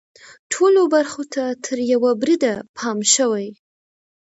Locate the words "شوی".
3.13-3.47